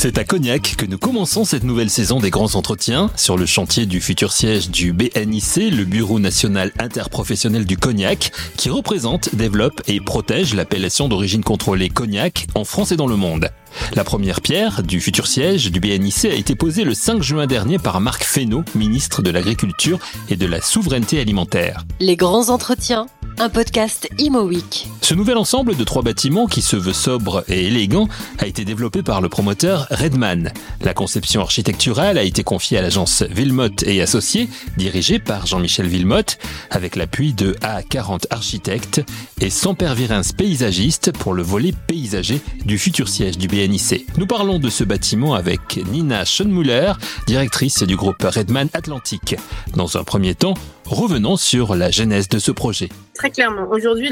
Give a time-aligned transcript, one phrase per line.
[0.00, 3.84] C'est à Cognac que nous commençons cette nouvelle saison des grands entretiens sur le chantier
[3.84, 10.00] du futur siège du BNIC, le Bureau national interprofessionnel du Cognac, qui représente, développe et
[10.00, 13.50] protège l'appellation d'origine contrôlée Cognac en France et dans le monde.
[13.94, 17.78] La première pierre du futur siège du BNIC a été posée le 5 juin dernier
[17.78, 21.84] par Marc Fesneau, ministre de l'Agriculture et de la Souveraineté alimentaire.
[22.00, 23.06] Les grands entretiens
[23.40, 24.88] un podcast Imo Week.
[25.00, 29.04] Ce nouvel ensemble de trois bâtiments qui se veut sobre et élégant a été développé
[29.04, 30.52] par le promoteur Redman.
[30.80, 36.38] La conception architecturale a été confiée à l'agence Villemotte et Associés, dirigée par Jean-Michel Villemotte,
[36.70, 39.02] avec l'appui de A40 Architectes
[39.40, 43.67] et Samper Virins Paysagiste pour le volet paysager du futur siège du BNIC.
[44.16, 46.92] Nous parlons de ce bâtiment avec Nina Schoenmuller,
[47.26, 49.36] directrice du groupe Redman Atlantique.
[49.76, 50.54] Dans un premier temps,
[50.88, 52.88] Revenons sur la genèse de ce projet.
[53.14, 54.08] Très clairement, aujourd'hui,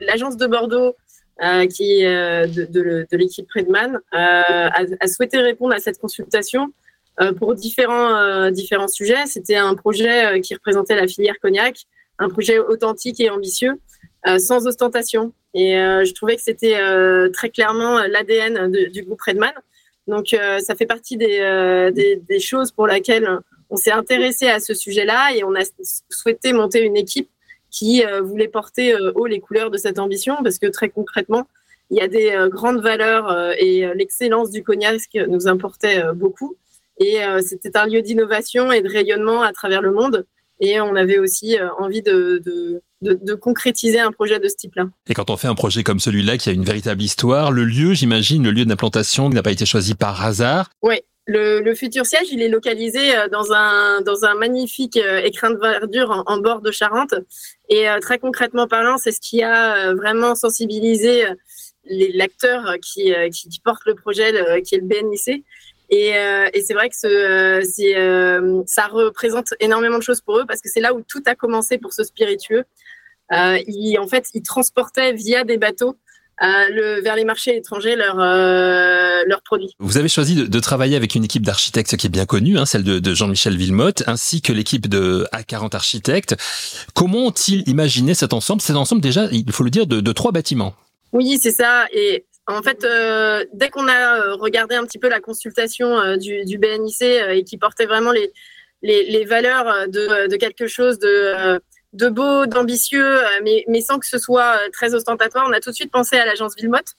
[0.00, 0.96] l'agence de Bordeaux,
[1.44, 6.72] euh, qui euh, de, l'équipe Redman, euh, a, souhaité répondre à cette consultation
[7.38, 9.26] pour différents, différents sujets.
[9.26, 11.76] C'était un projet qui représentait la filière cognac,
[12.18, 13.74] un projet authentique et ambitieux,
[14.38, 15.32] sans ostentation.
[15.54, 16.78] Et je trouvais que c'était
[17.32, 19.52] très clairement l'ADN du groupe Redman.
[20.06, 20.28] Donc,
[20.60, 23.28] ça fait partie des, des, des choses pour lesquelles
[23.72, 25.62] on s'est intéressé à ce sujet-là et on a
[26.10, 27.30] souhaité monter une équipe
[27.70, 31.48] qui euh, voulait porter euh, haut les couleurs de cette ambition parce que très concrètement,
[31.90, 36.56] il y a des euh, grandes valeurs et l'excellence du cognac nous importait beaucoup.
[36.98, 40.26] Et c'était un lieu d'innovation et de rayonnement à travers le monde.
[40.60, 42.82] Et on avait aussi envie de, de,
[43.40, 44.84] concrétiser un projet de ce type-là.
[45.08, 47.94] Et quand on fait un projet comme celui-là, qui a une véritable histoire, le lieu,
[47.94, 50.70] j'imagine, le lieu d'implantation n'a pas été choisi par hasard.
[50.82, 55.50] Oui, le, futur siège, il est localisé euh, dans un, dans un magnifique euh, écrin
[55.50, 57.14] de verdure en, bord de Charente.
[57.68, 61.24] Et euh, très concrètement parlant, c'est ce qui a vraiment sensibilisé
[61.84, 65.44] l'acteur qui, qui, porte le projet, qui est le BNIC.
[65.90, 70.68] Et, et c'est vrai que ce, ça représente énormément de choses pour eux parce que
[70.68, 72.64] c'est là où tout a commencé pour ce spiritueux.
[73.32, 75.96] Il, en fait, ils transportaient via des bateaux
[76.40, 79.74] le, vers les marchés étrangers leurs euh, leurs produits.
[79.78, 82.66] Vous avez choisi de, de, travailler avec une équipe d'architectes qui est bien connue, hein,
[82.66, 86.36] celle de, de Jean-Michel Villemotte, ainsi que l'équipe de A40 Architectes.
[86.94, 88.60] Comment ont-ils imaginé cet ensemble?
[88.60, 90.74] Cet ensemble, déjà, il faut le dire, de, de trois bâtiments.
[91.12, 91.86] Oui, c'est ça.
[91.92, 96.16] Et en fait, euh, dès qu'on a euh, regardé un petit peu la consultation euh,
[96.16, 98.32] du, du, BNIC et qui portait vraiment les,
[98.82, 101.60] les, les valeurs de, quelque chose de
[101.92, 105.46] de beau, d'ambitieux, euh, mais, mais sans que ce soit euh, très ostentatoire.
[105.48, 106.94] On a tout de suite pensé à l'agence Villemotte.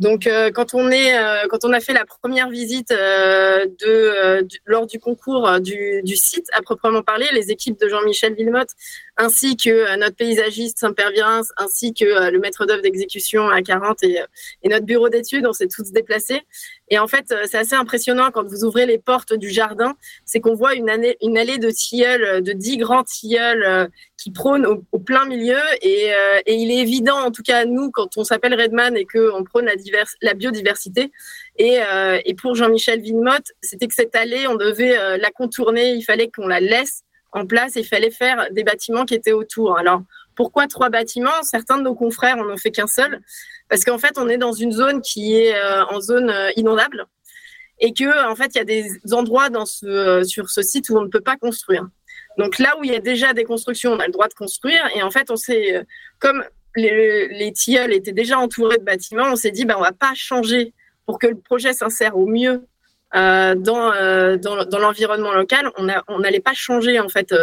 [0.00, 1.14] Donc, euh, quand on est,
[1.50, 7.02] quand on a fait la première visite de, lors du concours du, site à proprement
[7.02, 8.70] parler, les équipes de Jean-Michel Villemotte,
[9.18, 11.10] ainsi que notre paysagiste Saint-Père
[11.58, 14.20] ainsi que le maître d'œuvre d'exécution à 40 et,
[14.64, 16.40] notre bureau d'études, on s'est tous déplacés.
[16.88, 20.54] Et en fait, c'est assez impressionnant quand vous ouvrez les portes du jardin, c'est qu'on
[20.54, 23.90] voit une, année, une allée de tilleuls, de dix grands tilleuls
[24.20, 25.58] qui prône au, plein milieu.
[25.82, 29.06] Et, euh, et, il est évident, en tout cas nous, quand on s'appelle Redman et
[29.06, 29.76] qu'on prône la,
[30.22, 31.12] la biodiversité.
[31.56, 35.92] Et, euh, et pour Jean-Michel Villemotte, c'était que cette allée, on devait euh, la contourner,
[35.92, 37.02] il fallait qu'on la laisse
[37.32, 39.78] en place, il fallait faire des bâtiments qui étaient autour.
[39.78, 40.02] Alors,
[40.34, 41.42] pourquoi trois bâtiments?
[41.42, 43.20] Certains de nos confrères en ont fait qu'un seul,
[43.68, 45.54] parce qu'en fait, on est dans une zone qui est
[45.90, 47.06] en zone inondable
[47.78, 49.48] et que en fait, il y a des endroits
[50.24, 51.86] sur ce site où on ne peut pas construire.
[52.38, 54.82] Donc là où il y a déjà des constructions, on a le droit de construire.
[54.94, 55.82] Et en fait, on s'est, euh,
[56.18, 56.44] comme
[56.76, 60.72] les, tilleuls étaient déjà entourés de bâtiments, on s'est dit, ben, on va pas changer
[61.06, 62.62] pour que le projet s'insère au mieux
[63.14, 65.70] euh, dans, euh, dans, dans l'environnement local.
[65.76, 67.34] On n'allait pas changer en fait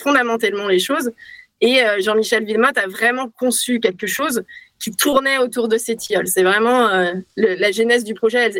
[0.00, 1.10] fondamentalement les choses.
[1.60, 4.44] Et Jean-Michel Villemotte a vraiment conçu quelque chose
[4.80, 6.28] qui tournait autour de ces tilleuls.
[6.28, 8.52] C'est vraiment euh, la genèse du projet,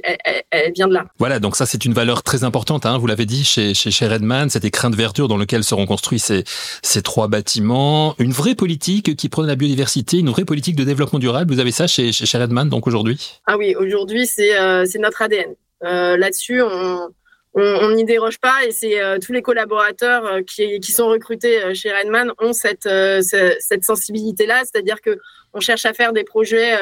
[0.50, 1.06] elle, vient de là.
[1.18, 4.06] Voilà, donc ça c'est une valeur très importante, hein, vous l'avez dit, chez, chez, chez,
[4.06, 6.44] Redman, cet écrin de verdure dans lequel seront construits ces,
[6.82, 8.14] ces trois bâtiments.
[8.18, 11.52] Une vraie politique qui prône la biodiversité, une vraie politique de développement durable.
[11.52, 13.40] Vous avez ça chez, chez Redman, donc aujourd'hui?
[13.46, 15.54] Ah oui, aujourd'hui c'est euh, notre ADN.
[15.84, 17.08] Euh, Là-dessus, on
[17.54, 18.64] on n'y déroge pas.
[18.66, 22.88] Et c'est euh, tous les collaborateurs euh, qui, sont recrutés euh, chez Redman ont cette,
[23.22, 25.18] cette sensibilité-là, c'est-à-dire que
[25.54, 26.76] on cherche à faire des projets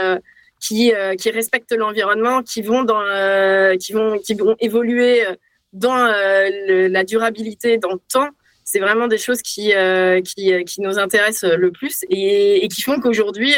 [0.61, 3.01] qui, qui respectent l'environnement, qui vont dans,
[3.79, 5.25] qui vont, qui vont évoluer
[5.73, 8.29] dans la durabilité dans le temps.
[8.65, 9.73] C'est vraiment des choses qui,
[10.25, 12.05] qui, qui, nous intéressent le plus.
[12.11, 13.55] Et, et qui font qu'aujourd'hui,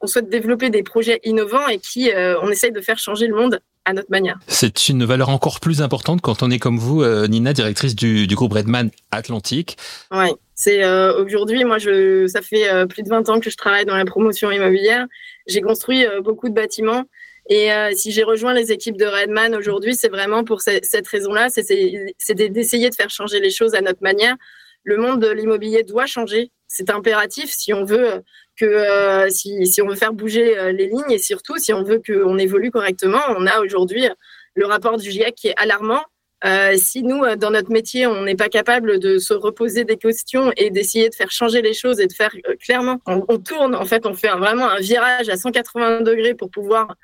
[0.00, 3.60] on souhaite développer des projets innovants et qui, on essaye de faire changer le monde
[3.86, 4.38] à notre manière.
[4.46, 8.52] C'est une valeur encore plus importante quand on est comme vous, Nina, directrice du, groupe
[8.52, 9.78] Redman Atlantique.
[10.10, 10.84] Oui, c'est
[11.14, 14.50] aujourd'hui, moi, je, ça fait plus de 20 ans que je travaille dans la promotion
[14.50, 15.06] immobilière.
[15.46, 17.04] J'ai construit beaucoup de bâtiments.
[17.48, 22.34] Et si j'ai rejoint les équipes de Redman aujourd'hui, c'est vraiment pour cette raison-là, c'est
[22.34, 24.34] d'essayer de faire changer les choses à notre manière.
[24.82, 28.22] Le monde de l'immobilier doit changer, c'est impératif si on veut
[28.56, 32.00] que euh, si, on veut faire bouger euh, les lignes et surtout si on veut
[32.04, 34.08] qu'on évolue correctement, on a aujourd'hui
[34.54, 36.02] le rapport du GIEC qui est alarmant.
[36.44, 40.52] Euh, si nous, dans notre métier, on n'est pas capable de se reposer des questions
[40.56, 42.30] et d'essayer de faire changer les choses et de faire
[42.60, 46.94] clairement, on, tourne, en fait, on fait vraiment un virage à 180 degrés pour pouvoir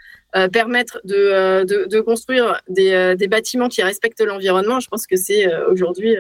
[0.53, 4.81] permettre de, construire des, bâtiments qui respectent l'environnement.
[4.81, 6.17] Je pense que c'est aujourd'hui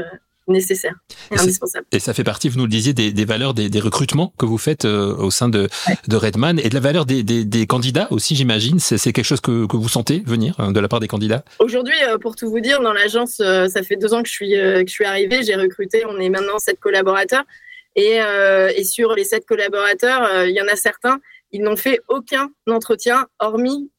[0.49, 0.95] nécessaire
[1.31, 1.87] et, indispensable.
[1.93, 4.47] Et ça fait partie, vous nous le disiez, des, des valeurs des, des, recrutements que
[4.47, 5.69] vous faites euh, au sein de,
[6.09, 8.79] de Redman et de la valeur des, des, des candidats aussi, j'imagine.
[8.79, 11.45] C'est quelque chose que, que, vous sentez venir euh, de la part des candidats?
[11.59, 14.53] Aujourd'hui, euh, pour tout vous dire, dans l'agence, ça fait deux ans que je suis,
[14.53, 15.43] que je suis arrivée.
[15.43, 17.45] J'ai recruté, on est maintenant sept collaborateurs.
[17.95, 18.19] Et,
[18.77, 21.21] et sur les sept collaborateurs, il y en a certains,
[21.53, 23.91] ils n'ont fait aucun entretien hormis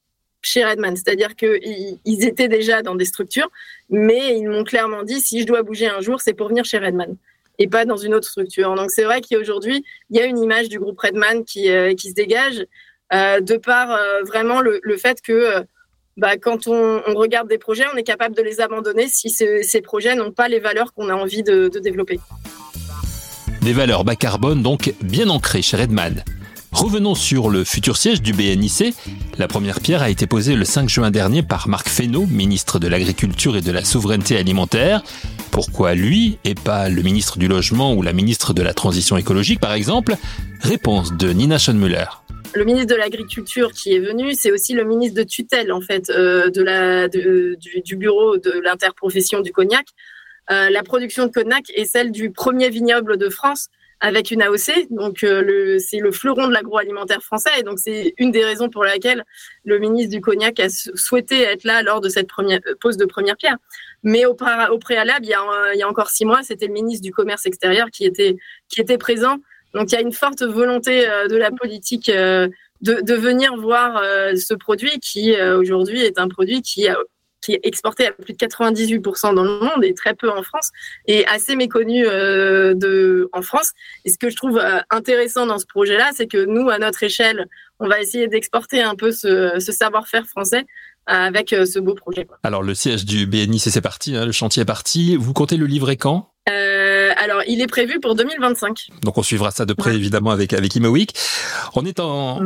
[0.44, 0.96] chez Redman.
[0.96, 3.50] C'est-à-dire qu'ils étaient déjà dans des structures,
[3.90, 6.78] mais ils m'ont clairement dit si je dois bouger un jour, c'est pour venir chez
[6.78, 7.16] Redman
[7.60, 8.74] et pas dans une autre structure.
[8.76, 12.14] Donc c'est vrai qu'aujourd'hui, il y a une image du groupe Redman qui, euh, se
[12.14, 12.66] dégage
[13.14, 15.64] euh, de par euh, vraiment le, fait que
[16.18, 20.16] bah, quand on, regarde des projets, on est capable de les abandonner si ces projets
[20.16, 22.20] n'ont pas les valeurs qu'on a envie de développer.
[23.62, 26.24] Des valeurs bas carbone donc bien ancrées chez Redman.
[26.74, 28.96] Revenons sur le futur siège du BNIC.
[29.38, 32.88] La première pierre a été posée le 5 juin dernier par Marc Fesneau, ministre de
[32.88, 35.04] l'Agriculture et de la Souveraineté alimentaire.
[35.52, 39.60] Pourquoi lui et pas le ministre du Logement ou la ministre de la Transition écologique
[39.60, 40.16] par exemple?
[40.62, 42.06] Réponse de Nina Schoenmüller.
[42.56, 46.10] Le ministre de l'Agriculture qui est venu, c'est aussi le ministre de tutelle en fait
[46.10, 47.56] euh, de
[47.86, 49.86] du, bureau de l'interprofession du cognac.
[50.52, 53.70] Euh, la production de cognac est celle du premier vignoble de France
[54.04, 54.88] avec une AOC.
[54.90, 57.52] Donc, euh, c'est le fleuron de l'agroalimentaire français.
[57.58, 59.24] Et donc, c'est une des raisons pour laquelle
[59.64, 63.06] le ministre du Cognac a souhaité être là lors de cette première, euh, pose de
[63.06, 63.56] première pierre.
[64.04, 67.02] Mais au, préalable, il y, a, il y a encore six mois, c'était le ministre
[67.02, 68.36] du Commerce extérieur qui était,
[68.68, 69.38] qui était présent.
[69.74, 72.52] Donc, il y a une forte volonté euh, de la politique de,
[72.82, 74.04] de venir voir
[74.36, 76.90] ce produit qui, aujourd'hui, est un produit qui
[77.44, 80.72] qui est exporté à plus de 98% dans le monde et très peu en France,
[81.06, 83.74] et assez méconnu euh, de, en France.
[84.06, 87.04] Et ce que je trouve euh, intéressant dans ce projet-là, c'est que nous, à notre
[87.04, 87.48] échelle,
[87.80, 90.66] on va essayer d'exporter un peu ce, ce savoir-faire français
[91.10, 92.28] euh, avec ce beau projet.
[92.44, 95.18] Alors le siège du BNI, c'est parti, hein, le chantier est parti.
[95.18, 96.33] Vous comptez le livrer quand?
[96.50, 98.90] Euh, alors, il est prévu pour 2025.
[99.02, 101.14] Donc, on suivra ça de près, évidemment, avec avec ImoWeek.
[101.76, 102.40] On est en,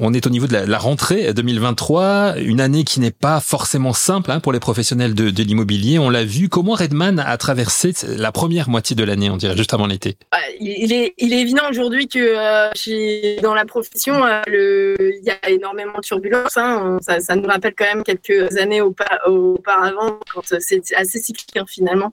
[0.00, 4.30] on, est au niveau de la, rentrée 2023, une année qui n'est pas forcément simple
[4.30, 5.98] hein, pour les professionnels de, de l'immobilier.
[5.98, 6.48] On l'a vu.
[6.50, 10.16] Comment Redman a traversé la première moitié de l'année, on dirait, juste avant l'été?
[10.60, 15.24] Il est, il est évident aujourd'hui que euh, chez, dans la profession, euh, le, il
[15.24, 16.58] y a énormément de turbulences.
[16.58, 16.98] Hein.
[17.00, 22.12] Ça, ça, nous rappelle quand même quelques années auparavant, quand c'est assez cyclique hein, finalement.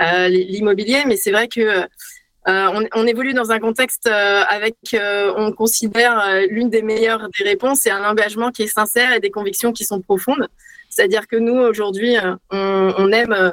[0.00, 1.86] Euh, l'immobilier, mais c'est vrai que euh,
[2.44, 4.76] on, on, évolue dans un contexte euh, avec,
[5.36, 9.30] on considère l'une des meilleures des réponses, c'est un engagement qui est sincère et des
[9.30, 10.48] convictions qui sont profondes.
[10.90, 12.16] C'est-à-dire que nous, aujourd'hui,
[12.50, 13.52] on, on, aime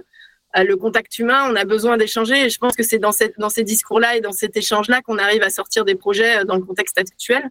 [0.56, 2.46] le contact humain, on a besoin d'échanger.
[2.46, 5.18] Et je pense que c'est dans, cette, dans ces discours-là et dans cet échange-là qu'on
[5.18, 7.50] arrive à sortir des projets dans le contexte actuel.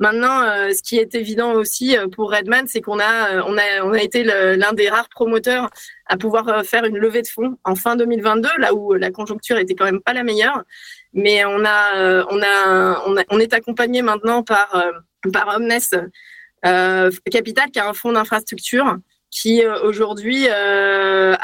[0.00, 3.56] Maintenant, euh, ce qui est évident aussi euh, pour Redman, c'est qu'on a, euh, on
[3.56, 5.70] a, on a été l'un des rares promoteurs
[6.06, 9.74] à pouvoir faire une levée de fonds en fin 2022, là où la conjoncture était
[9.74, 10.64] quand même pas la meilleure.
[11.12, 14.84] Mais on a, on a, on, est accompagné maintenant par,
[15.32, 15.78] par Omnes
[17.30, 18.98] Capital, qui a un fonds d'infrastructure
[19.30, 21.38] qui aujourd'hui a,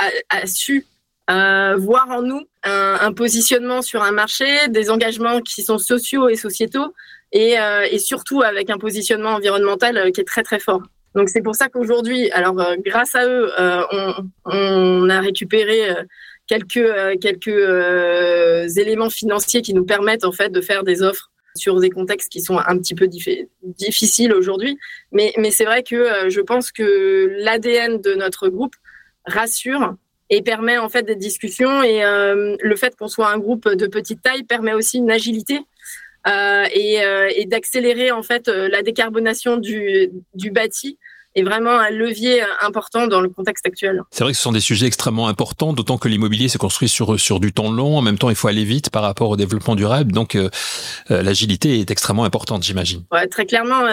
[0.45, 0.85] su
[1.29, 6.93] voir en nous un, positionnement sur un marché, des engagements qui sont sociaux et sociétaux,
[7.33, 10.83] et, euh, et surtout avec un positionnement environnemental euh, qui est très très fort.
[11.15, 15.89] Donc c'est pour ça qu'aujourd'hui, alors euh, grâce à eux, on, on, a récupéré
[16.47, 21.91] quelques quelques éléments financiers qui nous permettent en fait de faire des offres sur des
[21.91, 24.79] contextes qui sont un petit peu difficiles aujourd'hui.
[25.11, 28.77] Mais, mais c'est vrai que je pense que l'ADN de notre groupe
[29.27, 29.97] rassure
[30.31, 34.23] et permet en fait des discussions et le fait qu'on soit un groupe de petite
[34.23, 35.70] taille permet aussi une agilité euh,
[36.27, 40.99] et, euh, et d'accélérer en fait euh, la décarbonation du, du bâti
[41.37, 44.03] est vraiment un levier important dans le contexte actuel.
[44.11, 47.21] C'est vrai que ce sont des sujets extrêmement importants, d'autant que l'immobilier se construit sur
[47.21, 47.97] sur du temps long.
[47.97, 50.11] En même temps, il faut aller vite par rapport au développement durable.
[50.11, 50.37] Donc,
[51.09, 53.05] l'agilité est extrêmement importante, j'imagine.
[53.13, 53.85] Ouais, très clairement,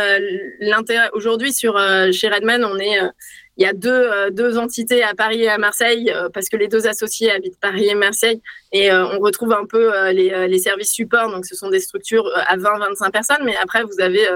[0.61, 1.77] l'intérêt aujourd'hui sur
[2.11, 2.97] chez Redman, on est
[3.57, 6.57] il y a deux, euh, deux entités à Paris et à Marseille euh, parce que
[6.57, 10.59] les deux associés habitent Paris et Marseille et euh, on retrouve un peu les, les,
[10.59, 11.31] services support.
[11.31, 14.27] Donc, ce sont des structures à 20-25 personnes, mais après, vous avez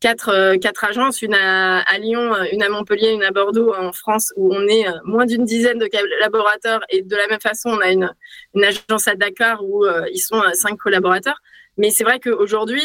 [0.00, 4.52] quatre, quatre agences, une à, Lyon, une à Montpellier, une à Bordeaux en France, où
[4.52, 6.80] on est moins d'une dizaine de collaborateurs.
[6.88, 8.12] Et de la même façon, on a une,
[8.54, 11.40] une agence à Dakar où ils sont cinq collaborateurs.
[11.76, 12.82] Mais c'est vrai qu'aujourd'hui,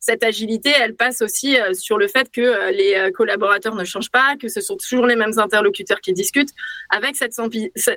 [0.00, 3.84] cette agilité, elle passe aussi euh, sur le fait que euh, les euh, collaborateurs ne
[3.84, 6.52] changent pas, que ce sont toujours les mêmes interlocuteurs qui discutent,
[6.88, 7.34] avec cette,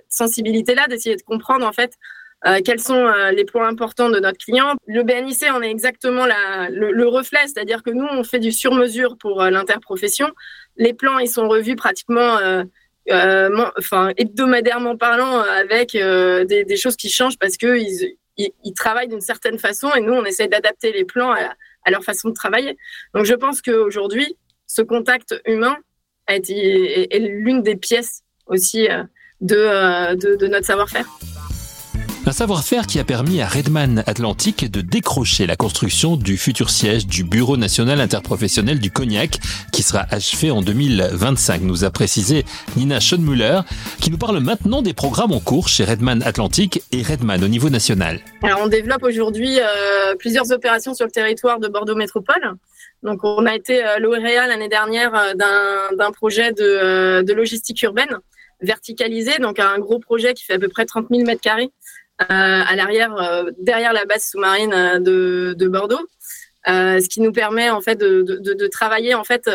[0.09, 1.93] sensibilité-là d'essayer de comprendre en fait
[2.65, 4.75] quels sont les points importants de notre client.
[4.85, 9.41] Le BNIC, on est exactement le, reflet, c'est-à-dire que nous, on fait du sur-mesure pour
[9.43, 10.29] l'interprofession.
[10.75, 12.37] Les plans, ils sont revus pratiquement
[13.09, 19.57] enfin, hebdomadairement parlant, avec des, choses qui changent parce qu'ils ils, ils travaillent d'une certaine
[19.57, 21.53] façon et nous, on essaie d'adapter les plans à,
[21.85, 22.77] à leur façon de travailler.
[23.13, 24.37] Donc je pense qu'aujourd'hui,
[24.67, 25.77] ce contact humain
[26.27, 29.03] est, l'une des pièces aussi euh,
[29.41, 31.05] de, de notre savoir-faire.
[32.25, 37.05] Un savoir-faire qui a permis à Redman Atlantique de décrocher la construction du futur siège
[37.05, 39.39] du Bureau national interprofessionnel du cognac
[39.73, 42.45] qui sera achevé en 2025, nous a précisé
[42.77, 43.59] Nina Schoenmüller,
[43.99, 47.69] qui nous parle maintenant des programmes en cours chez Redman Atlantique et Redman au niveau
[47.69, 48.21] national.
[48.41, 52.55] Alors on développe aujourd'hui euh, plusieurs opérations sur le territoire de Bordeaux Métropole.
[53.03, 57.81] Donc on a été euh, lauréat l'année dernière euh, d'un projet de, euh, de logistique
[57.83, 58.17] urbaine
[58.61, 61.69] verticalisé, donc un gros projet qui fait à peu près 30 000 mètres carrés
[62.19, 66.07] à l'arrière, euh, derrière la base sous-marine euh, de, de Bordeaux,
[66.65, 69.49] ce qui nous permet en fait de, travailler en fait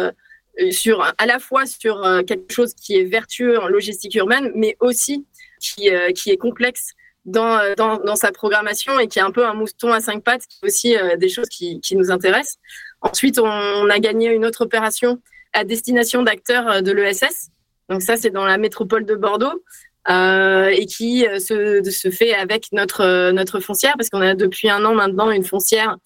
[0.70, 5.26] sur à la fois sur quelque chose qui est vertueux en logistique urbaine, mais aussi
[5.58, 6.90] qui, qui est complexe
[7.24, 10.58] dans, dans, sa programmation et qui est un peu un mouton à cinq pattes, qui
[10.62, 12.58] est aussi des choses qui, qui nous intéressent.
[13.00, 15.18] Ensuite, on, a gagné une autre opération
[15.54, 17.50] à destination d'acteurs de l'ESS.
[17.88, 19.62] Donc ça, c'est dans la métropole de Bordeaux.
[20.10, 24.34] Euh, et qui euh, se, se, fait avec notre, euh, notre foncière, parce qu'on a
[24.34, 25.98] depuis un an maintenant une foncière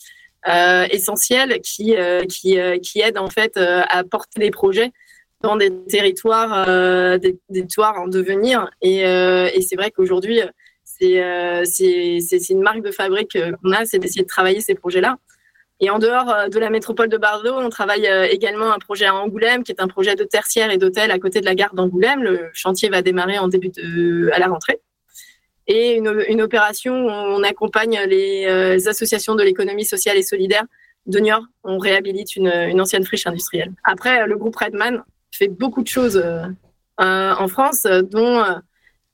[0.49, 1.95] euh, essentielle qui,
[2.29, 4.91] qui, qui aide en fait à porter des projets
[5.41, 6.67] dans des territoires,
[7.19, 8.69] des, des, territoires en devenir.
[8.81, 10.41] Et, et c'est vrai qu'aujourd'hui,
[10.85, 15.17] c'est une marque de fabrique qu'on a, c'est d'essayer de travailler ces projets-là.
[15.83, 19.07] Et en dehors euh, de la métropole de Bordeaux, on travaille euh, également un projet
[19.07, 21.75] à Angoulême, qui est un projet de tertiaire et d'hôtel à côté de la gare
[21.75, 22.23] d'Angoulême.
[22.23, 24.81] Le chantier va démarrer en début à la rentrée.
[25.67, 30.65] Et une, opération où on accompagne les euh, associations de l'économie sociale et solidaire
[31.07, 31.45] de Niort.
[31.65, 33.73] On réhabilite une, ancienne friche industrielle.
[33.83, 36.23] Après, le groupe Redman fait beaucoup de choses
[36.99, 38.45] en France, dont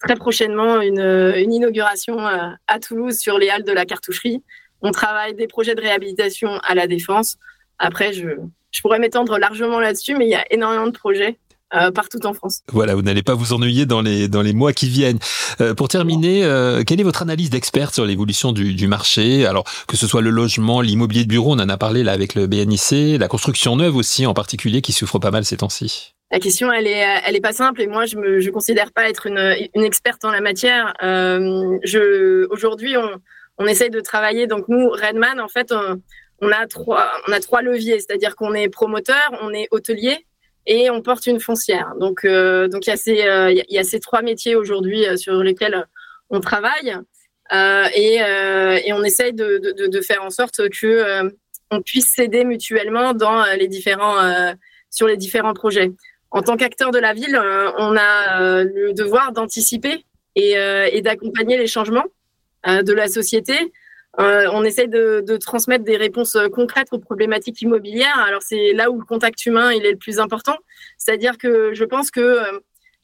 [0.00, 4.42] très prochainement une, une inauguration à Toulouse sur les halles de la cartoucherie
[4.82, 7.37] on travaille des projets de réhabilitation à la défense.
[7.78, 8.28] Après, je,
[8.70, 11.38] je pourrais m'étendre largement là-dessus, mais il y a énormément de projets.
[11.75, 12.62] Euh, partout en France.
[12.73, 15.18] Voilà, vous n'allez pas vous ennuyer dans les dans les mois qui viennent.
[15.61, 19.44] Euh, pour terminer, euh, quelle est votre analyse d'expert sur l'évolution du, du, marché?
[19.44, 22.35] Alors que ce soit le logement, l'immobilier de bureau, on en a parlé là avec
[22.35, 26.14] le BNIC, la construction neuve aussi en particulier qui souffre pas mal ces temps-ci.
[26.30, 29.06] La question, elle est, elle est pas simple et moi, je me, je considère pas
[29.06, 30.94] être une, une experte en la matière.
[31.02, 33.11] Je, aujourd'hui, on,
[33.58, 34.46] on essaye de travailler.
[34.46, 35.72] Donc nous, Redman, en fait,
[36.40, 40.26] on, a trois, on a trois leviers, c'est-à-dire qu'on est promoteur, on est hôtelier
[40.66, 41.94] et on porte une foncière.
[41.98, 45.06] Donc, euh, donc il y a ces, euh, il y a ces trois métiers aujourd'hui
[45.06, 45.86] euh, sur lesquels
[46.30, 46.96] on travaille
[47.50, 51.32] et, et, on essaye de, de, de, faire en sorte que
[51.70, 54.52] on puisse s'aider mutuellement dans les différents,
[54.90, 55.92] sur les différents projets.
[56.30, 57.40] En tant qu'acteur de la ville,
[57.78, 60.04] on a le devoir d'anticiper
[60.36, 60.56] et,
[60.92, 62.04] et d'accompagner les changements.
[62.66, 63.54] Euh, de la société.
[64.18, 68.18] Euh, on essaie de, transmettre des réponses euh, concrètes aux problématiques immobilières.
[68.26, 70.56] Alors c'est là où le contact humain il est le plus important.
[70.96, 72.40] C'est-à-dire que je pense que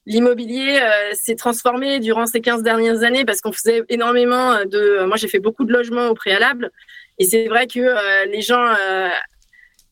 [0.06, 0.80] l'immobilier
[1.12, 5.04] s'est transformé durant ces 15 dernières années parce qu'on faisait énormément de.
[5.04, 6.72] Moi j'ai fait beaucoup de logements au préalable
[7.18, 8.74] et c'est vrai que les gens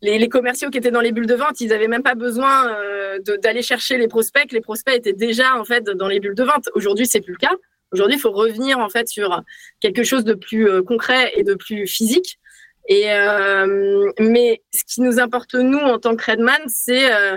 [0.03, 2.77] les, les, commerciaux qui étaient dans les bulles de vente, ils n'avaient même pas besoin
[3.43, 4.51] d'aller chercher les prospects.
[4.51, 6.69] Les prospects étaient déjà en fait dans les bulles de vente.
[6.75, 7.55] Aujourd'hui, c'est plus le cas.
[7.93, 9.43] Aujourd'hui, il faut revenir en fait sur
[9.81, 12.39] quelque chose de plus euh, concret et de plus physique.
[12.89, 17.37] Et euh, mais ce qui nous importe nous en tant que Redman, c'est euh,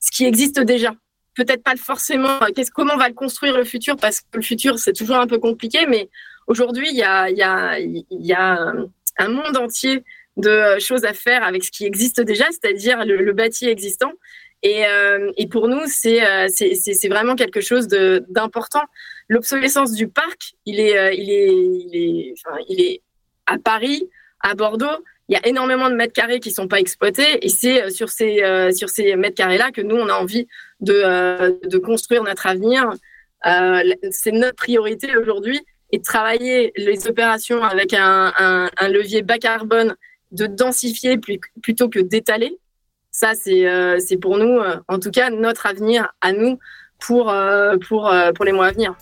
[0.00, 0.94] ce qui existe déjà.
[1.34, 2.40] Peut-être pas forcément.
[2.74, 5.38] Comment on va le construire le futur Parce que le futur, c'est toujours un peu
[5.38, 5.86] compliqué.
[5.86, 6.08] Mais
[6.46, 7.86] aujourd'hui, il y a,
[9.18, 10.02] un monde entier
[10.36, 14.12] de choses à faire avec ce qui existe déjà, c'est-à-dire le bâti existant.
[14.62, 14.84] Et,
[15.36, 18.82] et pour nous, c'est c'est vraiment quelque chose d'important.
[19.28, 22.34] L'obsolescence du parc, il est, il
[22.80, 23.02] est,
[23.46, 24.08] à Paris,
[24.40, 27.90] à Bordeaux, il y a énormément de mètres carrés qui sont pas exploités et c'est
[27.90, 30.46] sur ces mètres carrés là que nous on a envie
[30.80, 32.92] de construire notre avenir.
[34.10, 35.60] c'est notre priorité aujourd'hui
[35.92, 39.96] et de travailler les opérations avec un levier bas carbone,
[40.32, 41.18] de densifier
[41.62, 42.58] plutôt que d'étaler.
[43.20, 46.58] Ça, c'est euh, pour nous, euh, en tout cas, notre avenir à nous
[46.98, 48.94] pour, euh, pour, euh, pour les mois à venir.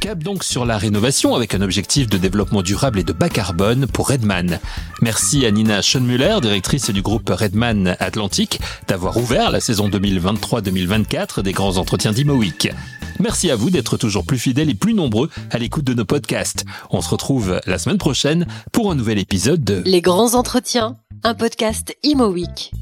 [0.00, 3.86] Cap donc sur la rénovation avec un objectif de développement durable et de bas carbone
[3.86, 4.58] pour Redman.
[5.02, 11.52] Merci à Nina Schoenmüller, directrice du groupe Redman Atlantique, d'avoir ouvert la saison 2023-2024 des
[11.52, 12.42] grands entretiens d'Imo
[13.20, 16.64] Merci à vous d'être toujours plus fidèles et plus nombreux à l'écoute de nos podcasts.
[16.88, 21.34] On se retrouve la semaine prochaine pour un nouvel épisode de Les grands entretiens, un
[21.34, 22.72] podcast Imo Week.